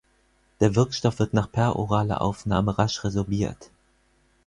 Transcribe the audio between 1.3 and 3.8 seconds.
nach peroraler Aufnahme rasch resorbiert.